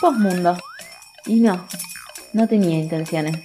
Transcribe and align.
Postmundo. 0.00 0.56
Y 1.26 1.40
no, 1.40 1.66
no 2.32 2.46
tenía 2.46 2.78
intenciones. 2.78 3.36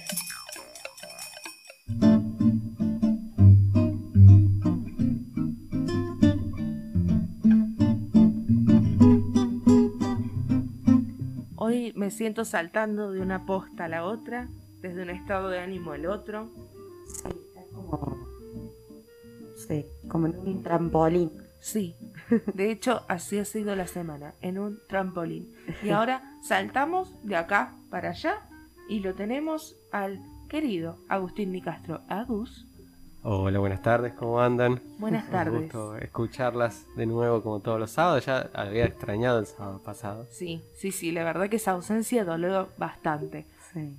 Hoy 11.56 11.92
me 11.96 12.10
siento 12.12 12.44
saltando 12.44 13.10
de 13.10 13.20
una 13.20 13.46
posta 13.46 13.86
a 13.86 13.88
la 13.88 14.04
otra, 14.04 14.48
desde 14.80 15.02
un 15.02 15.10
estado 15.10 15.48
de 15.48 15.58
ánimo 15.58 15.92
al 15.92 16.06
otro. 16.06 16.52
Sí, 17.08 17.30
es 17.56 17.66
como. 17.74 18.16
Sí, 19.56 19.86
como 20.08 20.28
en 20.28 20.38
un 20.38 20.62
trampolín. 20.62 21.32
Sí, 21.58 21.96
de 22.54 22.70
hecho 22.70 23.02
así 23.08 23.38
ha 23.38 23.44
sido 23.44 23.74
la 23.76 23.86
semana, 23.86 24.34
en 24.40 24.58
un 24.58 24.78
trampolín. 24.88 25.52
Y 25.82 25.90
ahora 25.90 26.22
saltamos 26.42 27.14
de 27.22 27.36
acá 27.36 27.74
para 27.90 28.10
allá 28.10 28.48
y 28.88 29.00
lo 29.00 29.14
tenemos 29.14 29.76
al 29.92 30.20
querido 30.48 30.98
Agustín 31.08 31.52
Nicastro. 31.52 32.02
Agus, 32.08 32.66
Hola, 33.26 33.58
buenas 33.58 33.80
tardes, 33.80 34.12
¿cómo 34.12 34.38
andan? 34.38 34.82
buenas 34.98 35.24
Un 35.28 35.30
tardes. 35.30 35.62
gusto 35.62 35.96
escucharlas 35.96 36.86
de 36.94 37.06
nuevo 37.06 37.42
como 37.42 37.60
todos 37.60 37.80
los 37.80 37.90
sábados. 37.90 38.26
Ya 38.26 38.50
había 38.52 38.84
extrañado 38.84 39.38
el 39.38 39.46
sábado 39.46 39.80
pasado. 39.82 40.26
Sí, 40.30 40.62
sí, 40.74 40.92
sí, 40.92 41.10
la 41.10 41.24
verdad 41.24 41.48
que 41.48 41.56
esa 41.56 41.70
ausencia 41.72 42.24
dolió 42.26 42.68
bastante. 42.76 43.46
Sí. 43.72 43.98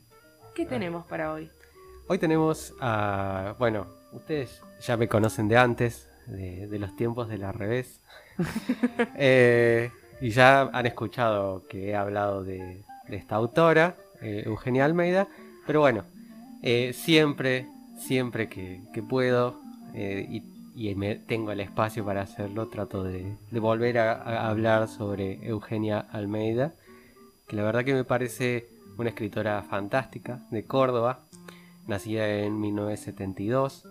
¿Qué 0.54 0.68
tenemos 0.68 1.08
para 1.08 1.34
hoy? 1.34 1.50
Hoy 2.08 2.20
tenemos 2.20 2.76
a. 2.80 3.56
Bueno, 3.58 3.88
ustedes 4.12 4.62
ya 4.80 4.96
me 4.96 5.08
conocen 5.08 5.48
de 5.48 5.58
antes, 5.58 6.08
de, 6.28 6.80
los 6.80 6.96
tiempos 6.96 7.28
de 7.28 7.38
la 7.38 7.52
revés. 7.52 8.02
Eh, 9.18 9.92
y 10.22 10.30
ya 10.30 10.62
han 10.62 10.86
escuchado 10.86 11.68
que 11.68 11.90
he 11.90 11.96
hablado 11.96 12.44
de, 12.44 12.84
esta 13.08 13.36
autora, 13.36 13.96
eh, 14.22 14.44
Eugenia 14.46 14.86
Almeida. 14.86 15.28
Pero 15.66 15.82
bueno, 15.82 16.04
eh, 16.62 16.92
siempre, 16.94 17.68
siempre 17.98 18.50
que, 18.50 18.82
puedo 19.08 19.60
y, 19.94 20.42
me 20.96 21.16
tengo 21.16 21.52
el 21.52 21.62
espacio 21.62 22.04
para 22.04 22.22
hacerlo, 22.22 22.68
trato 22.68 23.04
de, 23.04 23.38
volver 23.52 23.98
a 24.00 24.48
hablar 24.50 24.88
sobre 24.88 25.46
Eugenia 25.48 26.00
Almeida, 26.00 26.74
que 27.48 27.56
la 27.56 27.64
verdad 27.64 27.86
que 27.86 27.94
me 27.94 28.04
parece 28.04 28.68
una 28.98 29.10
escritora 29.10 29.62
fantástica 29.64 30.46
de 30.52 30.64
Córdoba, 30.64 31.26
nacida 31.88 32.28
en 32.28 32.60
1972. 32.60 33.88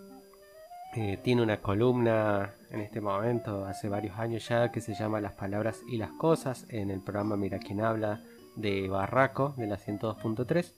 Eh, 0.96 1.18
tiene 1.20 1.42
una 1.42 1.60
columna 1.60 2.54
en 2.70 2.80
este 2.80 3.00
momento, 3.00 3.64
hace 3.66 3.88
varios 3.88 4.16
años 4.16 4.46
ya, 4.48 4.70
que 4.70 4.80
se 4.80 4.94
llama 4.94 5.20
Las 5.20 5.32
palabras 5.32 5.82
y 5.88 5.96
las 5.96 6.12
cosas, 6.12 6.66
en 6.68 6.88
el 6.90 7.00
programa 7.00 7.36
Mira 7.36 7.58
quién 7.58 7.80
habla 7.80 8.22
de 8.54 8.88
Barraco, 8.88 9.54
de 9.56 9.66
la 9.66 9.76
102.3. 9.76 10.72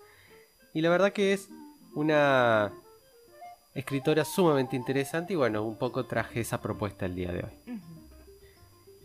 Y 0.73 0.81
la 0.81 0.89
verdad 0.89 1.13
que 1.13 1.35
es 1.35 1.51
una 1.95 2.73
escritora 3.75 4.25
sumamente 4.25 4.75
interesante 4.75 5.35
y 5.35 5.37
bueno, 5.37 5.63
un 5.63 5.77
poco 5.77 6.07
traje 6.07 6.41
esa 6.41 6.63
propuesta 6.63 7.05
el 7.05 7.15
día 7.15 7.33
de 7.33 7.45
hoy. 7.45 7.81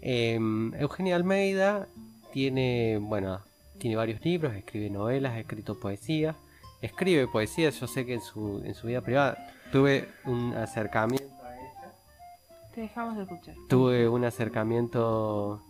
Em, 0.01 0.73
Eugenia 0.75 1.17
Almeida 1.17 1.89
tiene, 2.31 2.99
bueno, 3.01 3.41
tiene 3.79 3.97
varios 3.97 4.23
libros, 4.23 4.55
escribe 4.55 4.89
novelas, 4.89 5.33
ha 5.33 5.39
escrito 5.39 5.77
poesía, 5.77 6.37
escribe 6.81 7.27
poesía, 7.27 7.69
yo 7.69 7.85
sé 7.85 8.05
que 8.05 8.13
en 8.13 8.21
su, 8.21 8.61
en 8.63 8.75
su 8.75 8.87
vida 8.87 9.01
privada 9.01 9.37
tuve 9.71 10.09
un 10.25 10.53
acercamiento 10.55 11.33
a 11.43 11.55
ella, 11.55 11.93
Te 12.73 12.81
dejamos 12.81 13.17
de 13.17 13.23
escuchar. 13.23 13.55
tuve 13.69 14.07
un 14.09 14.23
acercamiento 14.25 15.61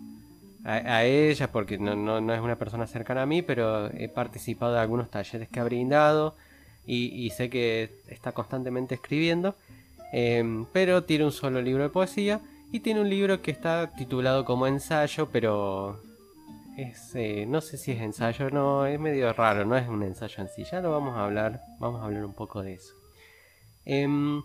a, 0.64 0.74
a 0.74 1.04
ella 1.06 1.52
porque 1.52 1.78
no, 1.78 1.96
no, 1.96 2.22
no 2.22 2.34
es 2.34 2.42
una 2.42 2.58
persona 2.58 2.88
cercana 2.88 3.24
a 3.24 3.26
mí, 3.26 3.42
pero 3.42 3.88
he 3.94 4.10
participado 4.10 4.74
de 4.74 4.80
algunos 4.80 5.10
talleres 5.10 5.50
que 5.50 5.60
ha 5.60 5.64
brindado 5.64 6.36
y, 6.86 7.08
y 7.26 7.30
sé 7.32 7.50
que 7.50 7.96
está 8.08 8.32
constantemente 8.32 8.96
escribiendo, 8.96 9.56
em, 10.14 10.66
pero 10.74 11.04
tiene 11.04 11.26
un 11.26 11.32
solo 11.32 11.61
libro 11.61 11.84
de 11.84 11.90
poesía 11.90 12.42
y 12.72 12.80
tiene 12.80 13.02
un 13.02 13.10
libro 13.10 13.42
que 13.42 13.52
está 13.52 13.92
titulado 13.95 14.45
como 14.45 14.66
ensayo, 14.66 15.30
pero 15.32 16.02
es, 16.78 17.14
eh, 17.16 17.45
no 17.48 17.60
sé 17.61 17.78
si 17.78 17.92
es 17.92 18.02
ensayo 18.02 18.48
o 18.48 18.50
no, 18.50 18.86
es 18.86 19.00
medio 19.00 19.32
raro, 19.34 19.66
no 19.66 19.76
es 19.78 19.88
un 19.88 20.04
ensayo 20.04 20.42
en 20.42 20.48
sí, 20.50 20.64
ya 20.64 20.80
lo 20.82 20.92
vamos 20.92 21.16
a 21.17 21.26
hablar, 21.26 21.61
vamos 21.80 22.02
a 22.02 22.06
hablar 22.06 22.26
un 22.26 22.34
poco 22.34 22.61
de 22.61 22.73
eso. 22.76 22.94
Em, 23.86 24.42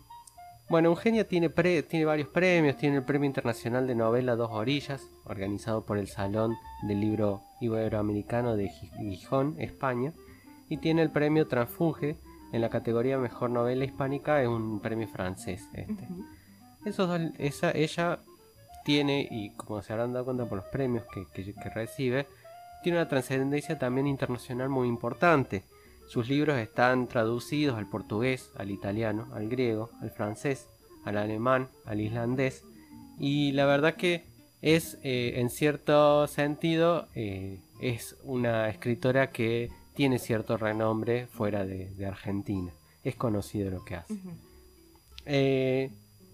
bueno, 0.68 0.88
Eugenia 0.88 1.28
tiene, 1.28 1.48
pre- 1.50 1.82
tiene 1.82 2.04
varios 2.04 2.28
premios, 2.28 2.76
tiene 2.76 2.96
el 2.96 3.04
Premio 3.04 3.26
Internacional 3.26 3.86
de 3.86 3.94
Novela 3.94 4.34
Dos 4.36 4.50
Orillas, 4.50 5.08
organizado 5.24 5.84
por 5.86 5.98
el 5.98 6.08
Salón 6.08 6.56
del 6.82 7.00
Libro 7.00 7.42
Iberoamericano 7.60 8.56
de 8.56 8.68
Gi- 8.68 8.90
Gijón, 8.98 9.54
España, 9.58 10.12
y 10.68 10.78
tiene 10.78 11.02
el 11.02 11.10
Premio 11.10 11.46
Transfunge 11.46 12.16
en 12.52 12.60
la 12.60 12.68
categoría 12.70 13.18
Mejor 13.18 13.50
Novela 13.50 13.84
Hispánica, 13.84 14.42
es 14.42 14.48
un 14.48 14.80
premio 14.80 15.06
francés 15.08 15.68
este. 15.74 15.92
Ujú. 15.92 16.24
Esos 16.84 17.08
dos- 17.08 17.32
esa, 17.38 17.70
ella 17.72 18.20
tiene, 18.84 19.26
y 19.30 19.50
como 19.50 19.82
se 19.82 19.92
habrán 19.92 20.12
dado 20.12 20.24
cuenta 20.24 20.46
por 20.46 20.58
los 20.58 20.66
premios 20.66 21.04
que, 21.12 21.26
que- 21.32 21.54
que 21.54 21.70
recibe, 21.70 22.26
tiene 22.82 22.98
una 22.98 23.08
trascendencia 23.08 23.78
también 23.78 24.06
internacional 24.06 24.68
muy 24.68 24.86
importante. 24.88 25.64
Sus 26.06 26.28
libros 26.28 26.58
están 26.58 27.08
traducidos 27.08 27.76
al 27.76 27.88
portugués, 27.88 28.50
al 28.56 28.70
italiano, 28.70 29.28
al 29.34 29.48
griego, 29.48 29.90
al 30.00 30.10
francés, 30.10 30.68
al 31.04 31.16
alemán, 31.18 31.68
al 31.84 32.00
islandés, 32.00 32.64
y 33.18 33.52
la 33.52 33.66
verdad 33.66 33.94
que 33.94 34.24
es, 34.62 34.98
eh, 35.02 35.34
en 35.36 35.50
cierto 35.50 36.26
sentido, 36.26 37.08
eh, 37.14 37.60
es 37.80 38.16
una 38.24 38.68
escritora 38.68 39.30
que 39.30 39.70
tiene 39.94 40.18
cierto 40.18 40.56
renombre 40.56 41.26
fuera 41.26 41.64
de, 41.64 41.90
de 41.90 42.06
Argentina. 42.06 42.72
Es 43.02 43.16
conocido 43.16 43.70
lo 43.70 43.84
que 43.84 43.96
hace. 43.96 44.14
Eh, 45.24 45.90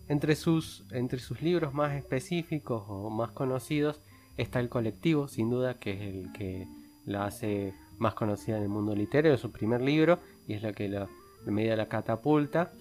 entre, 0.08 0.36
sus, 0.36 0.84
entre 0.90 1.18
sus 1.18 1.42
libros 1.42 1.72
más 1.74 1.94
específicos 1.94 2.84
o 2.88 3.10
más 3.10 3.30
conocidos 3.30 4.00
está 4.36 4.60
El 4.60 4.68
Colectivo, 4.68 5.28
sin 5.28 5.50
duda, 5.50 5.78
que 5.78 5.92
es 5.92 6.00
el 6.00 6.32
que 6.32 6.66
la 7.04 7.26
hace 7.26 7.74
más 8.02 8.14
conocida 8.14 8.58
en 8.58 8.64
el 8.64 8.68
mundo 8.68 8.94
literario, 8.94 9.32
es 9.32 9.40
su 9.40 9.50
primer 9.50 9.80
libro 9.80 10.18
y 10.46 10.54
es 10.54 10.62
la 10.62 10.72
que 10.72 10.88
la, 10.88 11.08
la 11.46 11.52
medida 11.52 11.76
la 11.76 11.88
catapulta. 11.88 12.72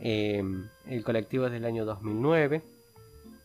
Eh, 0.00 0.42
el 0.86 1.04
Colectivo 1.04 1.46
es 1.46 1.52
del 1.52 1.64
año 1.64 1.84
2009, 1.84 2.62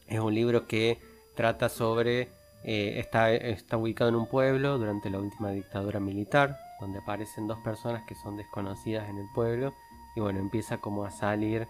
es 0.07 0.19
un 0.19 0.33
libro 0.33 0.67
que 0.67 0.99
trata 1.35 1.67
sobre, 1.67 2.29
eh, 2.63 2.99
está, 2.99 3.33
está 3.33 3.77
ubicado 3.77 4.09
en 4.09 4.15
un 4.15 4.27
pueblo 4.27 4.77
durante 4.77 5.09
la 5.09 5.17
última 5.19 5.49
dictadura 5.49 5.99
militar, 5.99 6.57
donde 6.79 6.99
aparecen 6.99 7.47
dos 7.47 7.57
personas 7.59 8.03
que 8.07 8.13
son 8.15 8.37
desconocidas 8.37 9.09
en 9.09 9.17
el 9.17 9.25
pueblo 9.33 9.73
y 10.15 10.19
bueno, 10.19 10.39
empieza 10.39 10.77
como 10.77 11.05
a 11.05 11.11
salir 11.11 11.67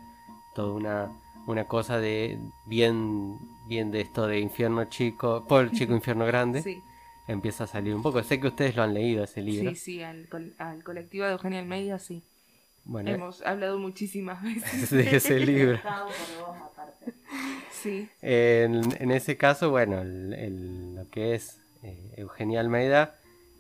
toda 0.54 0.74
una, 0.74 1.12
una 1.48 1.66
cosa 1.66 2.00
de 2.00 2.38
bien, 2.66 3.38
bien 3.68 3.92
de 3.92 4.02
esto 4.02 4.28
de 4.28 4.40
infierno 4.40 4.84
chico, 4.86 5.46
por 5.48 5.72
chico 5.72 5.94
infierno 6.02 6.26
grande, 6.26 6.62
Sí, 6.62 6.84
empieza 7.28 7.64
a 7.66 7.68
salir 7.68 7.94
un 7.96 8.02
poco. 8.02 8.22
Sé 8.24 8.40
que 8.40 8.48
ustedes 8.48 8.76
lo 8.76 8.84
han 8.84 8.94
leído 8.94 9.24
ese 9.24 9.42
libro. 9.42 9.70
sí, 9.72 9.76
sí, 9.76 10.02
al, 10.04 10.28
col- 10.30 10.54
al 10.58 10.84
colectivo 10.84 11.26
de 11.26 11.32
Eugenia 11.34 11.60
Almeida 11.60 12.00
sí. 12.00 12.24
Bueno, 12.86 13.12
Hemos 13.12 13.42
hablado 13.44 13.80
muchísimas 13.80 14.42
veces. 14.44 14.90
de 14.92 15.16
ese 15.16 15.40
libro. 15.40 15.80
Sí, 17.72 18.10
En, 18.22 18.82
en 19.02 19.12
ese 19.12 19.38
caso, 19.38 19.70
bueno, 19.70 20.02
el- 20.02 20.34
el- 20.34 20.96
lo 20.96 21.10
que 21.10 21.36
es 21.36 21.60
eh, 21.84 22.14
Eugenia 22.18 22.60
Almeida 22.62 23.16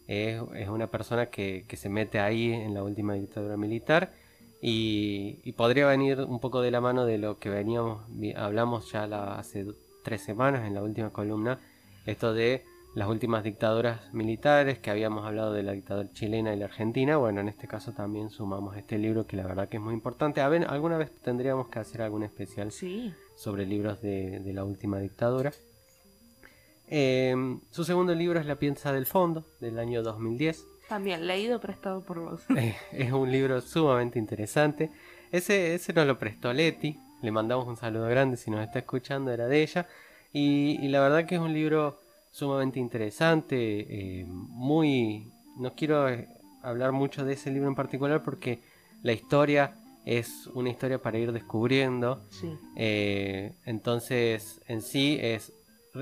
es, 0.07 0.41
es 0.55 0.69
una 0.69 0.87
persona 0.87 1.27
que, 1.27 1.65
que 1.67 1.75
se 1.77 1.89
mete 1.89 2.19
ahí 2.19 2.51
en 2.53 2.73
la 2.73 2.83
última 2.83 3.13
dictadura 3.15 3.57
militar 3.57 4.13
y, 4.61 5.39
y 5.43 5.51
podría 5.53 5.87
venir 5.87 6.21
un 6.21 6.39
poco 6.39 6.61
de 6.61 6.71
la 6.71 6.79
mano 6.79 7.05
de 7.05 7.17
lo 7.17 7.37
que 7.39 7.49
veníamos, 7.49 8.03
hablamos 8.35 8.91
ya 8.91 9.07
la- 9.07 9.37
hace 9.37 9.65
tres 10.03 10.21
semanas 10.21 10.65
en 10.67 10.73
la 10.73 10.83
última 10.83 11.09
columna, 11.11 11.59
esto 12.05 12.33
de 12.33 12.63
las 12.95 13.07
últimas 13.07 13.43
dictaduras 13.43 14.13
militares, 14.13 14.79
que 14.79 14.91
habíamos 14.91 15.25
hablado 15.25 15.51
de 15.53 15.63
la 15.63 15.71
dictadura 15.71 16.11
chilena 16.13 16.53
y 16.53 16.59
la 16.59 16.65
argentina, 16.65 17.17
bueno, 17.17 17.41
en 17.41 17.49
este 17.49 17.67
caso 17.67 17.91
también 17.93 18.29
sumamos 18.29 18.77
este 18.77 18.97
libro 18.99 19.25
que 19.25 19.35
la 19.35 19.43
verdad 19.43 19.67
que 19.67 19.77
es 19.77 19.83
muy 19.83 19.93
importante. 19.93 20.41
A 20.41 20.49
ver, 20.49 20.65
alguna 20.69 20.97
vez 20.97 21.11
tendríamos 21.21 21.69
que 21.69 21.79
hacer 21.79 22.03
algún 22.03 22.23
especial 22.23 22.71
sí. 22.71 23.13
sobre 23.35 23.65
libros 23.65 24.01
de, 24.01 24.39
de 24.39 24.53
la 24.53 24.63
última 24.63 24.99
dictadura. 24.99 25.51
Eh, 26.87 27.35
su 27.71 27.83
segundo 27.83 28.13
libro 28.13 28.39
es 28.39 28.45
La 28.45 28.57
piensa 28.57 28.93
del 28.93 29.07
fondo, 29.07 29.47
del 29.59 29.79
año 29.79 30.03
2010. 30.03 30.63
También 30.87 31.25
leído 31.25 31.59
prestado 31.59 32.01
por 32.01 32.19
vos. 32.19 32.43
Eh, 32.55 32.75
es 32.91 33.11
un 33.11 33.31
libro 33.31 33.59
sumamente 33.61 34.19
interesante. 34.19 34.91
Ese, 35.31 35.73
ese 35.73 35.93
nos 35.93 36.05
lo 36.05 36.19
prestó 36.19 36.53
Leti. 36.53 36.99
Le 37.23 37.31
mandamos 37.31 37.67
un 37.67 37.77
saludo 37.77 38.07
grande 38.07 38.37
si 38.37 38.51
nos 38.51 38.61
está 38.61 38.79
escuchando, 38.79 39.31
era 39.31 39.47
de 39.47 39.63
ella. 39.63 39.87
Y, 40.31 40.77
y 40.81 40.89
la 40.89 40.99
verdad 40.99 41.25
que 41.25 41.35
es 41.35 41.41
un 41.41 41.53
libro 41.53 42.02
sumamente 42.33 42.79
interesante. 42.79 43.55
eh, 44.19 44.25
muy. 44.27 45.31
No 45.57 45.73
quiero 45.75 46.09
eh, 46.09 46.27
hablar 46.61 46.91
mucho 46.91 47.23
de 47.23 47.33
ese 47.33 47.51
libro 47.51 47.69
en 47.69 47.75
particular 47.75 48.23
porque 48.23 48.59
la 49.03 49.13
historia 49.13 49.75
es 50.05 50.47
una 50.47 50.69
historia 50.69 51.01
para 51.01 51.17
ir 51.19 51.31
descubriendo. 51.31 52.25
Sí. 52.29 52.51
Eh, 52.75 53.53
entonces, 53.65 54.59
en 54.67 54.81
sí 54.81 55.17
es 55.21 55.53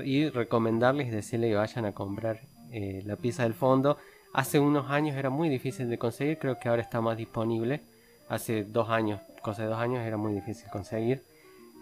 y 0.04 0.30
recomendarles, 0.30 1.12
decirle 1.12 1.50
que 1.50 1.56
vayan 1.56 1.84
a 1.84 1.92
comprar 1.92 2.40
eh, 2.70 3.02
la 3.04 3.16
pieza 3.16 3.42
del 3.42 3.54
fondo. 3.54 3.98
Hace 4.32 4.58
unos 4.58 4.90
años 4.90 5.16
era 5.16 5.28
muy 5.28 5.50
difícil 5.50 5.90
de 5.90 5.98
conseguir, 5.98 6.38
creo 6.38 6.58
que 6.58 6.70
ahora 6.70 6.80
está 6.80 7.00
más 7.02 7.18
disponible. 7.18 7.82
Hace 8.28 8.64
dos 8.64 8.88
años, 8.88 9.20
cosa 9.42 9.62
de 9.62 9.68
dos 9.68 9.78
años, 9.78 10.00
era 10.06 10.16
muy 10.16 10.32
difícil 10.32 10.70
conseguir. 10.70 11.22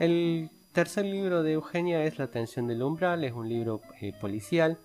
El 0.00 0.50
tercer 0.72 1.04
libro 1.04 1.42
de 1.42 1.52
Eugenia 1.52 2.04
es 2.04 2.18
La 2.18 2.28
tensión 2.28 2.66
del 2.66 2.82
umbral, 2.82 3.24
es 3.24 3.32
un 3.32 3.48
libro 3.48 3.80
eh, 4.00 4.12
policial. 4.20 4.78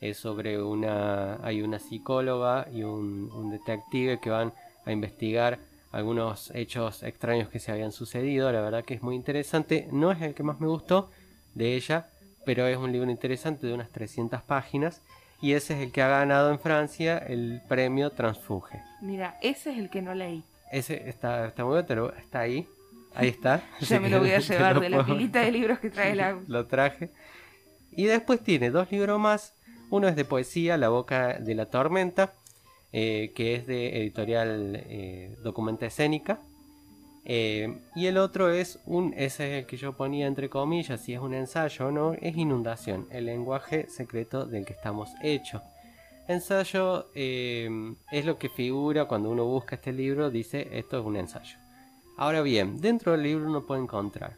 Es 0.00 0.18
sobre 0.18 0.62
una. 0.62 1.44
hay 1.44 1.62
una 1.62 1.78
psicóloga 1.78 2.68
y 2.72 2.82
un, 2.84 3.30
un 3.32 3.50
detective 3.50 4.20
que 4.20 4.30
van 4.30 4.52
a 4.84 4.92
investigar 4.92 5.58
algunos 5.90 6.52
hechos 6.54 7.02
extraños 7.02 7.48
que 7.48 7.58
se 7.58 7.72
habían 7.72 7.92
sucedido. 7.92 8.52
La 8.52 8.60
verdad 8.60 8.84
que 8.84 8.94
es 8.94 9.02
muy 9.02 9.16
interesante. 9.16 9.88
No 9.90 10.12
es 10.12 10.22
el 10.22 10.34
que 10.34 10.42
más 10.42 10.60
me 10.60 10.68
gustó 10.68 11.10
de 11.54 11.74
ella, 11.74 12.10
pero 12.44 12.66
es 12.66 12.76
un 12.76 12.92
libro 12.92 13.10
interesante 13.10 13.66
de 13.66 13.74
unas 13.74 13.90
300 13.90 14.42
páginas. 14.42 15.02
Y 15.40 15.52
ese 15.52 15.74
es 15.74 15.80
el 15.80 15.92
que 15.92 16.02
ha 16.02 16.08
ganado 16.08 16.50
en 16.50 16.58
Francia 16.58 17.18
el 17.18 17.60
premio 17.68 18.10
Transfuge. 18.10 18.82
Mira, 19.00 19.38
ese 19.40 19.70
es 19.72 19.78
el 19.78 19.88
que 19.88 20.02
no 20.02 20.14
leí. 20.14 20.44
Ese 20.70 21.08
está, 21.08 21.46
está 21.46 21.64
muy 21.64 21.80
bueno, 21.82 22.12
está 22.18 22.40
ahí. 22.40 22.66
Ahí 23.14 23.28
está. 23.28 23.62
Ya 23.80 24.00
me 24.00 24.08
lo 24.08 24.20
voy 24.20 24.30
a 24.30 24.38
llevar 24.40 24.80
de 24.80 24.90
la 24.90 25.04
pilita 25.04 25.40
de 25.40 25.52
libros 25.52 25.78
que 25.78 25.90
trae 25.90 26.14
la... 26.14 26.38
Lo 26.46 26.66
traje. 26.66 27.10
Y 27.90 28.04
después 28.04 28.40
tiene 28.40 28.70
dos 28.70 28.90
libros 28.92 29.18
más. 29.18 29.54
Uno 29.90 30.08
es 30.08 30.16
de 30.16 30.24
poesía, 30.24 30.76
La 30.76 30.88
boca 30.88 31.38
de 31.38 31.54
la 31.54 31.66
tormenta, 31.66 32.34
eh, 32.92 33.32
que 33.34 33.54
es 33.54 33.66
de 33.66 34.02
editorial 34.02 34.84
eh, 34.86 35.36
Documenta 35.42 35.86
Escénica. 35.86 36.40
Eh, 37.24 37.78
y 37.94 38.06
el 38.06 38.18
otro 38.18 38.50
es 38.50 38.80
un, 38.86 39.12
ese 39.16 39.52
es 39.52 39.62
el 39.62 39.66
que 39.66 39.76
yo 39.76 39.94
ponía 39.94 40.26
entre 40.26 40.48
comillas, 40.48 41.00
si 41.00 41.12
es 41.12 41.20
un 41.20 41.34
ensayo 41.34 41.88
o 41.88 41.90
no, 41.90 42.14
es 42.14 42.36
Inundación, 42.36 43.06
el 43.10 43.26
lenguaje 43.26 43.88
secreto 43.88 44.46
del 44.46 44.64
que 44.64 44.72
estamos 44.72 45.10
hechos. 45.22 45.62
Ensayo 46.26 47.08
es 47.14 48.24
lo 48.24 48.38
que 48.38 48.48
figura 48.50 49.06
cuando 49.06 49.30
uno 49.30 49.44
busca 49.46 49.76
este 49.76 49.92
libro, 49.92 50.30
dice 50.30 50.68
esto 50.72 51.00
es 51.00 51.04
un 51.04 51.16
ensayo. 51.16 51.56
Ahora 52.18 52.42
bien, 52.42 52.80
dentro 52.80 53.12
del 53.12 53.22
libro 53.22 53.46
uno 53.46 53.64
puede 53.64 53.80
encontrar 53.80 54.34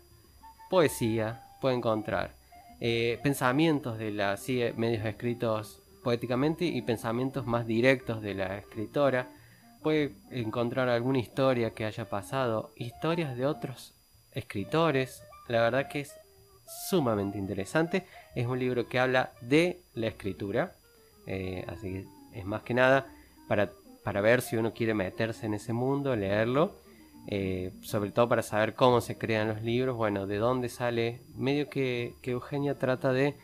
poesía, 0.69 1.43
puede 1.61 1.77
encontrar 1.77 2.35
pensamientos 3.23 3.99
de 3.99 4.11
las 4.11 4.47
medios 4.77 5.05
escritos 5.05 5.81
poéticamente 6.05 6.67
y 6.67 6.82
pensamientos 6.82 7.47
más 7.47 7.67
directos 7.67 8.21
de 8.21 8.35
la 8.35 8.59
escritora. 8.59 9.29
Puede 9.82 10.12
encontrar 10.31 10.91
alguna 10.91 11.19
historia 11.19 11.71
que 11.71 11.87
haya 11.87 12.09
pasado, 12.09 12.71
historias 12.77 13.35
de 13.37 13.47
otros 13.47 13.94
escritores. 14.32 15.23
La 15.49 15.62
verdad 15.62 15.88
que 15.88 16.00
es 16.00 16.15
sumamente 16.88 17.38
interesante. 17.38 18.06
Es 18.35 18.47
un 18.47 18.59
libro 18.59 18.88
que 18.88 18.99
habla 18.99 19.32
de 19.41 19.81
la 19.94 20.09
escritura. 20.09 20.75
Eh, 21.27 21.65
así 21.67 21.93
que 21.93 22.38
es 22.38 22.44
más 22.44 22.62
que 22.62 22.75
nada 22.75 23.06
para, 23.49 23.71
para, 24.05 24.21
ver 24.21 24.43
si 24.43 24.56
uno 24.56 24.73
quiere 24.73 24.94
meterse 24.94 25.47
en 25.47 25.55
ese 25.55 25.73
mundo, 25.73 26.15
leerlo. 26.15 26.75
Eh, 27.26 27.72
sobre 27.82 28.11
todo 28.11 28.28
para 28.28 28.43
saber 28.43 28.75
cómo 28.75 29.00
se 29.00 29.19
crean 29.19 29.49
los 29.49 29.62
libros, 29.62 29.96
bueno, 29.96 30.26
de 30.26 30.38
dónde 30.38 30.69
sale. 30.69 31.22
Medio 31.37 31.69
que, 31.69 32.14
que 32.22 32.32
Eugenia 32.32 32.78
trata 32.78 33.12
de 33.12 33.37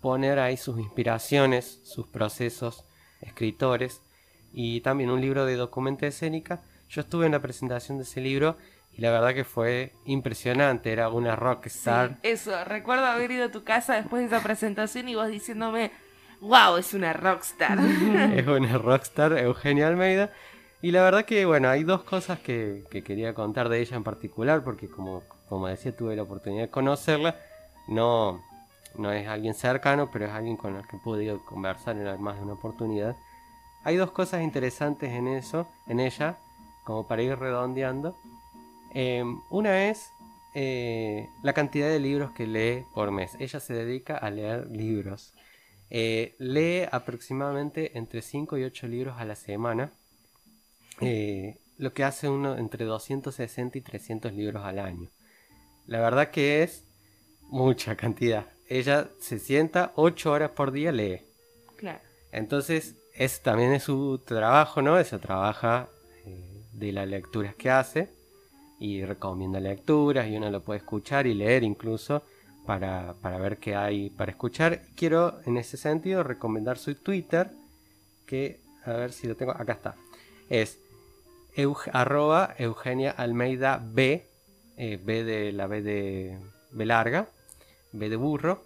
poner 0.00 0.38
ahí 0.38 0.56
sus 0.56 0.78
inspiraciones, 0.78 1.80
sus 1.82 2.06
procesos, 2.06 2.84
escritores 3.20 4.02
y 4.52 4.80
también 4.80 5.10
un 5.10 5.20
libro 5.20 5.46
de 5.46 5.56
documento 5.56 6.06
escénica. 6.06 6.60
Yo 6.88 7.00
estuve 7.00 7.26
en 7.26 7.32
la 7.32 7.40
presentación 7.40 7.98
de 7.98 8.04
ese 8.04 8.20
libro 8.20 8.56
y 8.96 9.02
la 9.02 9.10
verdad 9.10 9.34
que 9.34 9.44
fue 9.44 9.92
impresionante, 10.06 10.90
era 10.90 11.10
una 11.10 11.36
rockstar. 11.36 12.18
eso, 12.22 12.64
recuerdo 12.64 13.04
haber 13.04 13.30
ido 13.30 13.44
a 13.46 13.50
tu 13.50 13.62
casa 13.62 13.94
después 13.94 14.22
de 14.22 14.34
esa 14.34 14.42
presentación 14.42 15.08
y 15.08 15.14
vos 15.14 15.28
diciéndome, 15.28 15.90
wow, 16.40 16.76
es 16.78 16.94
una 16.94 17.12
rockstar. 17.12 17.78
es 18.34 18.46
una 18.46 18.78
rockstar, 18.78 19.36
Eugenia 19.38 19.88
Almeida. 19.88 20.32
Y 20.82 20.90
la 20.90 21.02
verdad 21.02 21.24
que, 21.24 21.46
bueno, 21.46 21.68
hay 21.68 21.84
dos 21.84 22.02
cosas 22.02 22.38
que, 22.40 22.84
que 22.90 23.02
quería 23.02 23.34
contar 23.34 23.68
de 23.68 23.80
ella 23.80 23.96
en 23.96 24.04
particular, 24.04 24.62
porque 24.62 24.88
como, 24.88 25.22
como 25.48 25.66
decía, 25.66 25.96
tuve 25.96 26.16
la 26.16 26.22
oportunidad 26.22 26.64
de 26.64 26.70
conocerla. 26.70 27.36
No, 27.88 28.42
no 28.98 29.12
es 29.12 29.26
alguien 29.26 29.54
cercano, 29.54 30.10
pero 30.12 30.26
es 30.26 30.32
alguien 30.32 30.56
con 30.56 30.76
el 30.76 30.86
que 30.86 30.96
he 30.96 31.00
podido 31.00 31.44
conversar 31.44 31.96
en 31.96 32.22
más 32.22 32.36
de 32.36 32.42
una 32.42 32.54
oportunidad. 32.54 33.16
Hay 33.84 33.96
dos 33.96 34.10
cosas 34.10 34.42
interesantes 34.42 35.10
en 35.10 35.28
eso, 35.28 35.68
en 35.86 36.00
ella, 36.00 36.38
como 36.84 37.06
para 37.06 37.22
ir 37.22 37.38
redondeando. 37.38 38.16
Em, 38.92 39.40
una 39.50 39.88
es 39.88 40.10
eh, 40.54 41.28
la 41.42 41.52
cantidad 41.52 41.88
de 41.88 42.00
libros 42.00 42.32
que 42.32 42.46
lee 42.46 42.84
por 42.94 43.10
mes. 43.10 43.36
Ella 43.38 43.60
se 43.60 43.74
dedica 43.74 44.16
a 44.16 44.30
leer 44.30 44.66
libros. 44.70 45.34
Eh, 45.90 46.34
lee 46.38 46.88
aproximadamente 46.90 47.96
entre 47.96 48.22
5 48.22 48.58
y 48.58 48.64
8 48.64 48.88
libros 48.88 49.16
a 49.18 49.24
la 49.24 49.36
semana. 49.36 49.92
Eh, 51.00 51.58
lo 51.78 51.92
que 51.92 52.04
hace 52.04 52.28
uno 52.28 52.56
entre 52.56 52.84
260 52.84 53.78
y 53.78 53.80
300 53.80 54.32
libros 54.32 54.64
al 54.64 54.78
año. 54.78 55.10
La 55.86 56.00
verdad 56.00 56.30
que 56.30 56.62
es 56.62 56.84
mucha 57.48 57.96
cantidad 57.96 58.46
ella 58.68 59.10
se 59.20 59.38
sienta 59.38 59.92
ocho 59.94 60.32
horas 60.32 60.50
por 60.50 60.72
día 60.72 60.92
lee. 60.92 61.20
Claro. 61.76 62.00
Entonces, 62.32 62.96
ese 63.14 63.42
también 63.42 63.72
es 63.72 63.84
su 63.84 64.20
trabajo, 64.24 64.82
¿no? 64.82 64.98
Ella 64.98 65.18
trabaja 65.18 65.88
eh, 66.24 66.64
de 66.72 66.92
las 66.92 67.08
lecturas 67.08 67.54
que 67.54 67.70
hace 67.70 68.10
y 68.78 69.04
recomienda 69.04 69.60
lecturas 69.60 70.28
y 70.28 70.36
uno 70.36 70.50
lo 70.50 70.62
puede 70.62 70.78
escuchar 70.78 71.26
y 71.26 71.34
leer 71.34 71.62
incluso 71.62 72.22
para, 72.66 73.14
ver 73.40 73.58
qué 73.58 73.76
hay 73.76 74.10
para 74.10 74.32
escuchar. 74.32 74.82
Quiero 74.96 75.40
en 75.46 75.56
ese 75.56 75.76
sentido 75.76 76.22
recomendar 76.22 76.76
su 76.76 76.94
Twitter, 76.96 77.50
que 78.26 78.60
a 78.84 78.92
ver 78.92 79.12
si 79.12 79.28
lo 79.28 79.36
tengo, 79.36 79.52
acá 79.52 79.74
está. 79.74 79.94
Es 80.50 80.78
Eugenia 81.56 83.10
Almeida 83.10 83.82
B, 83.82 84.26
eh, 84.76 85.00
B 85.02 85.24
de 85.24 85.52
la 85.52 85.66
B 85.66 85.82
de 85.82 86.38
B 86.70 86.84
larga, 86.84 87.28
B 87.92 88.10
de 88.10 88.16
burro, 88.16 88.62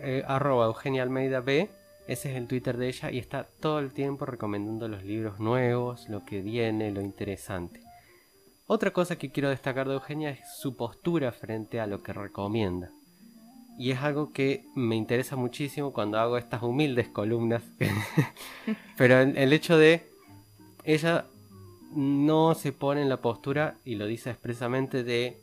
eh, 0.00 0.24
Eugenia 0.26 1.02
Almeida 1.02 1.40
B, 1.40 1.68
ese 2.08 2.30
es 2.30 2.36
el 2.36 2.46
Twitter 2.46 2.78
de 2.78 2.88
ella 2.88 3.10
y 3.10 3.18
está 3.18 3.46
todo 3.60 3.78
el 3.78 3.92
tiempo 3.92 4.24
recomendando 4.24 4.88
los 4.88 5.04
libros 5.04 5.40
nuevos, 5.40 6.08
lo 6.08 6.24
que 6.24 6.40
viene, 6.40 6.90
lo 6.90 7.02
interesante. 7.02 7.80
Otra 8.66 8.92
cosa 8.92 9.16
que 9.16 9.30
quiero 9.30 9.50
destacar 9.50 9.86
de 9.86 9.94
Eugenia 9.94 10.30
es 10.30 10.40
su 10.58 10.74
postura 10.76 11.32
frente 11.32 11.80
a 11.80 11.86
lo 11.86 12.02
que 12.02 12.14
recomienda. 12.14 12.90
Y 13.78 13.90
es 13.90 14.00
algo 14.00 14.32
que 14.32 14.64
me 14.74 14.96
interesa 14.96 15.36
muchísimo 15.36 15.92
cuando 15.92 16.18
hago 16.18 16.38
estas 16.38 16.62
humildes 16.62 17.08
columnas. 17.08 17.62
Pero 18.96 19.20
el 19.20 19.52
hecho 19.52 19.76
de 19.76 20.06
ella 20.84 21.26
no 21.94 22.54
se 22.54 22.72
pone 22.72 23.02
en 23.02 23.08
la 23.08 23.20
postura, 23.20 23.76
y 23.84 23.94
lo 23.94 24.06
dice 24.06 24.30
expresamente, 24.30 25.04
de 25.04 25.38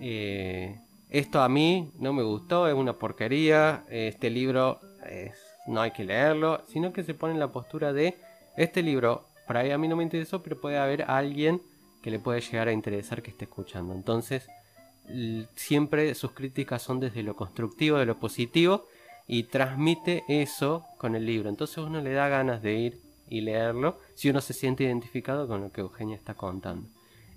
eh, 0.00 0.80
esto 1.10 1.40
a 1.40 1.48
mí 1.48 1.90
no 1.98 2.12
me 2.12 2.22
gustó, 2.22 2.68
es 2.68 2.74
una 2.74 2.94
porquería, 2.94 3.84
este 3.90 4.30
libro 4.30 4.80
no 5.66 5.80
hay 5.80 5.90
que 5.92 6.04
leerlo, 6.04 6.62
sino 6.66 6.92
que 6.92 7.04
se 7.04 7.14
pone 7.14 7.34
en 7.34 7.40
la 7.40 7.52
postura 7.52 7.92
de 7.92 8.16
este 8.56 8.82
libro, 8.82 9.26
para 9.46 9.60
a 9.74 9.78
mí 9.78 9.88
no 9.88 9.96
me 9.96 10.02
interesó, 10.02 10.42
pero 10.42 10.60
puede 10.60 10.78
haber 10.78 11.02
alguien 11.02 11.60
que 12.02 12.10
le 12.10 12.18
puede 12.18 12.40
llegar 12.40 12.68
a 12.68 12.72
interesar 12.72 13.22
que 13.22 13.30
esté 13.30 13.44
escuchando. 13.44 13.94
Entonces, 13.94 14.46
siempre 15.54 16.14
sus 16.14 16.32
críticas 16.32 16.82
son 16.82 17.00
desde 17.00 17.22
lo 17.22 17.36
constructivo, 17.36 17.98
de 17.98 18.06
lo 18.06 18.18
positivo, 18.18 18.86
y 19.26 19.44
transmite 19.44 20.24
eso 20.28 20.84
con 20.98 21.14
el 21.14 21.24
libro. 21.26 21.48
Entonces 21.48 21.78
uno 21.78 22.00
le 22.00 22.12
da 22.12 22.28
ganas 22.28 22.62
de 22.62 22.74
ir 22.74 23.00
y 23.28 23.40
leerlo 23.40 23.98
si 24.14 24.30
uno 24.30 24.40
se 24.40 24.52
siente 24.52 24.84
identificado 24.84 25.48
con 25.48 25.60
lo 25.60 25.72
que 25.72 25.80
Eugenia 25.80 26.16
está 26.16 26.34
contando. 26.34 26.88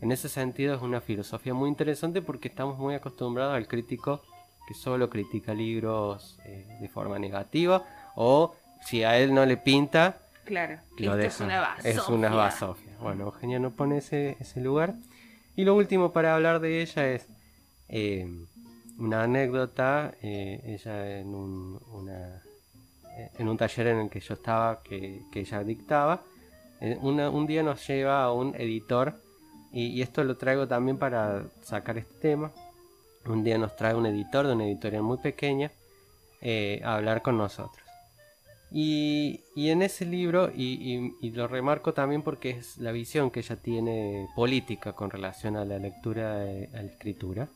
En 0.02 0.12
ese 0.12 0.30
sentido 0.30 0.76
es 0.76 0.82
una 0.82 1.02
filosofía 1.02 1.54
muy 1.54 1.70
interesante 1.70 2.22
porque 2.22 2.48
estamos 2.48 2.78
muy 2.78 2.94
acostumbrados 2.94 3.56
al 3.56 3.68
crítico 3.68 4.22
que 4.68 4.74
solo 4.74 5.10
critica 5.10 5.54
libros 5.54 6.38
eh, 6.46 6.78
de 6.82 6.90
forma 6.90 7.18
negativa 7.18 7.84
o 8.16 8.56
si 8.82 9.04
a 9.04 9.18
él 9.18 9.34
no 9.34 9.46
le 9.46 9.58
pinta, 9.58 10.18
claro, 10.46 10.80
lo 10.98 11.18
Es 11.18 11.40
una 11.40 11.62
basofia. 11.62 11.92
Es 11.92 12.08
una 12.08 12.30
basofia. 12.30 12.92
Bueno, 13.02 13.26
Eugenia 13.26 13.60
no 13.60 13.72
pone 13.72 13.98
ese, 13.98 14.38
ese, 14.40 14.62
lugar. 14.62 14.96
Y 15.56 15.64
lo 15.64 15.76
último 15.76 16.14
para 16.14 16.36
hablar 16.36 16.60
de 16.60 16.82
ella 16.82 17.12
es 17.12 17.28
eh, 17.90 18.28
una 18.98 19.24
anécdota. 19.24 20.14
Eh, 20.22 20.62
ella 20.66 21.20
en 21.20 21.34
un, 21.34 21.80
en 23.38 23.48
un 23.48 23.58
taller 23.58 23.88
en 23.88 23.98
el 24.00 24.10
que 24.10 24.20
yo 24.20 24.34
estaba, 24.34 24.82
que, 24.84 25.22
que 25.32 25.42
ella 25.42 25.64
dictaba, 25.64 26.22
un 27.02 27.48
día 27.48 27.64
nos 27.64 27.88
lleva 27.88 28.24
a 28.24 28.32
un 28.32 28.56
editor 28.56 29.16
y, 29.72 30.02
esto 30.02 30.24
lo 30.24 30.38
traigo 30.38 30.68
también 30.68 30.98
para 30.98 31.46
sacar 31.62 31.98
este 31.98 32.16
tema. 32.16 32.52
Un 33.26 33.44
día 33.44 33.58
nos 33.58 33.76
trae 33.76 33.94
un 33.94 34.06
editor 34.06 34.48
de 34.48 34.54
una 34.54 34.66
editorial 34.66 35.04
muy 35.04 35.18
pequeña 35.18 35.72
eh, 36.42 36.82
a 36.84 36.96
hablar 36.96 37.22
con 37.22 37.38
nosotros. 37.38 37.86
Y, 38.72 39.42
en 39.56 39.82
ese 39.82 40.06
libro, 40.06 40.52
y, 40.54 41.32
lo 41.32 41.48
remarco 41.48 41.94
también 41.94 42.22
porque 42.22 42.52
es 42.52 42.78
la 42.78 42.92
visión 42.92 43.30
que 43.30 43.42
ella 43.42 43.56
tiene 43.58 44.28
política 44.36 44.94
con 44.94 45.10
relación 45.10 45.58
a 45.58 45.66
la 45.66 45.80
lectura, 45.80 46.46
eh, 46.46 46.70
a 46.74 46.78
la 46.78 46.90
escritura, 46.90 47.48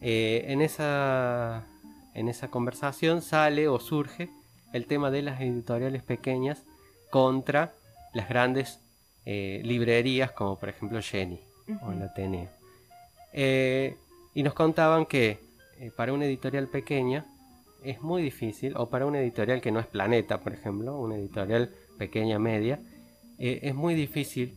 eh, 0.00 0.44
en, 0.48 0.60
esa, 0.60 1.66
en 2.14 2.28
esa 2.28 2.48
conversación 2.48 3.22
sale 3.22 3.68
o 3.68 3.78
surge 3.78 4.28
el 4.74 4.86
tema 4.86 5.12
de 5.12 5.22
las 5.22 5.40
editoriales 5.40 6.02
pequeñas 6.02 6.64
contra 7.08 7.72
las 8.12 8.28
grandes 8.28 8.80
eh, 9.24 9.62
librerías 9.64 10.32
como 10.32 10.58
por 10.58 10.68
ejemplo 10.68 11.00
Jenny 11.00 11.40
o 11.80 11.92
el 11.92 12.02
Ateneo. 12.02 12.50
Eh, 13.32 13.96
y 14.34 14.42
nos 14.42 14.52
contaban 14.52 15.06
que 15.06 15.38
eh, 15.78 15.92
para 15.96 16.12
una 16.12 16.26
editorial 16.26 16.66
pequeña 16.66 17.24
es 17.84 18.02
muy 18.02 18.20
difícil, 18.20 18.74
o 18.76 18.88
para 18.88 19.06
una 19.06 19.20
editorial 19.20 19.60
que 19.60 19.70
no 19.70 19.78
es 19.78 19.86
Planeta, 19.86 20.40
por 20.40 20.54
ejemplo, 20.54 20.98
una 20.98 21.16
editorial 21.16 21.70
pequeña, 21.98 22.38
media, 22.38 22.80
es 23.38 23.74
muy 23.74 23.94
difícil 23.94 24.56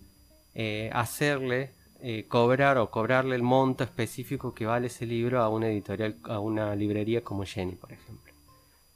hacerle 0.94 1.72
cobrar 2.30 2.78
o 2.78 2.90
cobrarle 2.90 3.36
el 3.36 3.44
monto 3.44 3.84
específico 3.84 4.54
que 4.54 4.66
vale 4.66 4.88
ese 4.88 5.06
libro 5.06 5.42
a 5.42 5.50
una 5.50 5.68
editorial, 5.68 6.16
a 6.24 6.40
una 6.40 6.74
librería 6.74 7.22
como 7.22 7.44
Jenny, 7.44 7.74
por 7.74 7.92
ejemplo. 7.92 8.32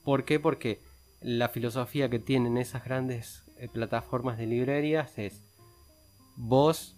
¿Por 0.06 0.24
qué? 0.24 0.40
Porque 0.40 0.80
la 1.22 1.50
filosofía 1.50 2.10
que 2.10 2.20
tienen 2.20 2.58
esas 2.58 2.84
grandes 2.84 3.44
plataformas 3.74 4.38
de 4.38 4.48
librerías 4.48 5.18
es 5.20 5.44
vos 6.36 6.96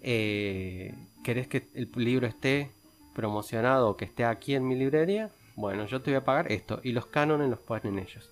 eh, 0.00 0.94
querés 1.24 1.48
que 1.48 1.68
el 1.74 1.90
libro 1.96 2.26
esté 2.26 2.70
promocionado 3.14 3.88
o 3.88 3.96
que 3.96 4.04
esté 4.04 4.24
aquí 4.24 4.54
en 4.54 4.66
mi 4.66 4.76
librería, 4.76 5.30
bueno, 5.56 5.86
yo 5.86 6.02
te 6.02 6.10
voy 6.10 6.18
a 6.18 6.24
pagar 6.24 6.52
esto 6.52 6.80
y 6.82 6.92
los 6.92 7.06
cánones 7.06 7.48
los 7.48 7.58
ponen 7.60 7.98
ellos. 7.98 8.30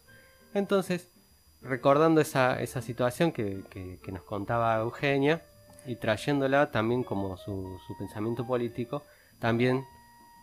Entonces, 0.53 1.11
recordando 1.63 2.21
esa, 2.21 2.61
esa 2.61 2.83
situación 2.83 3.33
que, 3.33 3.63
nos 4.13 4.23
contaba 4.23 4.77
Eugenia 4.77 5.43
y 5.87 5.97
trayéndola 5.97 6.71
también 6.71 7.03
como 7.03 7.37
su, 7.37 7.79
pensamiento 7.99 8.47
político, 8.47 9.03
también 9.39 9.85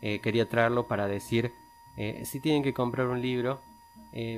eh, 0.02 0.20
quería 0.22 0.50
traerlo 0.50 0.88
para 0.88 1.08
decir, 1.08 1.52
eh, 1.98 2.24
si 2.26 2.42
tienen 2.42 2.64
que 2.64 2.74
comprar 2.74 3.08
un 3.08 3.22
libro, 3.22 3.62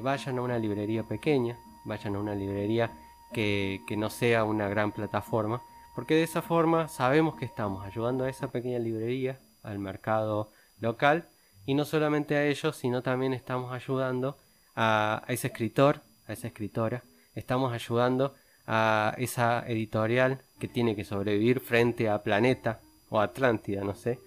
vayan 0.02 0.38
a 0.38 0.42
una 0.42 0.60
librería 0.60 1.04
pequeña, 1.04 1.58
vayan 1.86 2.16
a 2.16 2.20
una 2.20 2.36
librería 2.36 2.92
que, 3.34 3.82
que 3.88 3.98
no 3.98 4.10
sea 4.10 4.44
una 4.44 4.70
gran 4.70 4.92
plataforma, 4.92 5.62
porque 5.96 6.16
de 6.16 6.24
esa 6.24 6.42
forma 6.42 6.88
sabemos 6.88 7.36
que 7.36 7.46
estamos 7.46 7.86
ayudando 7.86 8.24
a 8.24 8.30
esa 8.30 8.52
pequeña 8.52 8.80
librería, 8.80 9.40
al 9.64 9.80
mercado 9.80 10.52
local, 10.80 11.28
y 11.66 11.74
no 11.74 11.86
solamente 11.86 12.36
a 12.36 12.46
ellos, 12.46 12.76
sino 12.76 13.02
también 13.02 13.34
estamos 13.34 13.72
ayudando 13.74 14.38
a, 14.76 15.24
ese 15.28 15.48
escritor, 15.48 16.02
a 16.28 16.34
esa 16.34 16.48
escritora, 16.48 17.04
estamos 17.36 17.74
ayudando 17.74 18.34
a 18.68 19.14
esa 19.18 19.66
editorial 19.68 20.42
que 20.60 20.68
tiene 20.68 20.96
que 20.96 21.04
sobrevivir 21.04 21.60
frente 21.60 22.10
a 22.10 22.22
Planeta 22.22 22.80
o 23.10 23.20
Atlántida, 23.20 23.84
no 23.84 23.96
sé, 23.96 24.20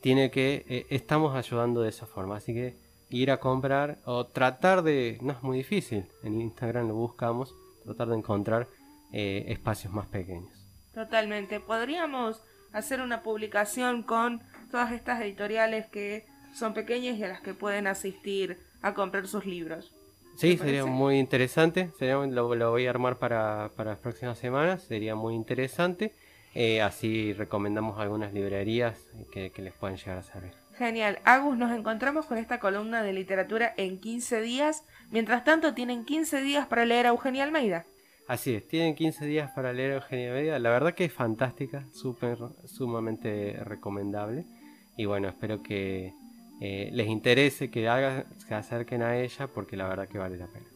tiene 0.00 0.30
que, 0.30 0.64
eh, 0.68 0.86
estamos 0.90 1.34
ayudando 1.34 1.82
de 1.82 1.90
esa 1.90 2.06
forma, 2.06 2.36
así 2.36 2.52
que 2.52 2.76
ir 3.14 3.30
a 3.30 3.38
comprar 3.38 3.98
o 4.04 4.26
tratar 4.26 4.82
de, 4.82 5.18
no 5.22 5.32
es 5.32 5.42
muy 5.42 5.58
difícil, 5.58 6.06
en 6.22 6.40
Instagram 6.40 6.88
lo 6.88 6.94
buscamos, 6.94 7.54
tratar 7.84 8.08
de 8.08 8.16
encontrar 8.16 8.68
eh, 9.12 9.44
espacios 9.48 9.92
más 9.92 10.06
pequeños. 10.08 10.52
Totalmente. 10.92 11.60
Podríamos 11.60 12.42
hacer 12.72 13.00
una 13.00 13.22
publicación 13.22 14.02
con 14.02 14.42
todas 14.70 14.92
estas 14.92 15.20
editoriales 15.20 15.86
que 15.86 16.26
son 16.54 16.74
pequeñas 16.74 17.16
y 17.18 17.24
a 17.24 17.28
las 17.28 17.40
que 17.40 17.54
pueden 17.54 17.86
asistir 17.86 18.58
a 18.82 18.94
comprar 18.94 19.26
sus 19.28 19.46
libros. 19.46 19.92
Sí, 20.36 20.56
sería 20.56 20.84
muy 20.84 21.18
interesante. 21.18 21.90
Sería, 21.98 22.16
lo, 22.16 22.48
voy 22.70 22.86
a 22.86 22.90
armar 22.90 23.18
para, 23.18 23.70
las 23.76 23.98
próximas 23.98 24.38
semanas. 24.38 24.82
Sería 24.82 25.14
muy 25.14 25.34
interesante. 25.34 26.12
Eh, 26.54 26.82
así 26.82 27.32
recomendamos 27.32 28.00
algunas 28.00 28.32
librerías 28.32 28.98
que, 29.32 29.50
que, 29.50 29.62
les 29.62 29.72
puedan 29.74 29.96
llegar 29.96 30.18
a 30.18 30.22
servir. 30.22 30.63
Genial. 30.76 31.18
Agus, 31.24 31.56
nos 31.56 31.72
encontramos 31.72 32.26
con 32.26 32.38
esta 32.38 32.58
columna 32.58 33.02
de 33.02 33.12
literatura 33.12 33.72
en 33.76 34.00
15 34.00 34.40
días. 34.40 34.84
Mientras 35.10 35.44
tanto, 35.44 35.74
tienen 35.74 36.04
15 36.04 36.40
días 36.40 36.66
para 36.66 36.84
leer 36.84 37.06
a 37.06 37.10
Eugenia 37.10 37.44
Almeida. 37.44 37.86
Así 38.26 38.54
es, 38.54 38.66
tienen 38.66 38.94
15 38.94 39.26
días 39.26 39.50
para 39.54 39.72
leer 39.72 39.92
Eugenia 39.92 40.32
Media. 40.32 40.58
La 40.58 40.70
verdad 40.70 40.94
que 40.94 41.04
es 41.04 41.12
fantástica, 41.12 41.86
súper, 41.92 42.38
sumamente 42.64 43.58
recomendable. 43.64 44.46
Y 44.96 45.04
bueno, 45.04 45.28
espero 45.28 45.62
que 45.62 46.14
eh, 46.60 46.90
les 46.92 47.08
interese, 47.08 47.70
que, 47.70 47.82
se 48.46 48.54
acerquen 48.54 49.02
a 49.02 49.18
ella, 49.18 49.46
porque 49.48 49.76
la 49.76 49.86
verdad 49.86 50.08
que 50.08 50.18
vale 50.18 50.36
la 50.36 50.46
pena. 50.46 50.73